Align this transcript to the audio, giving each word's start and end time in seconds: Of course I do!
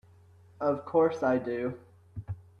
Of 0.59 0.83
course 0.83 1.21
I 1.21 1.37
do! 1.37 1.77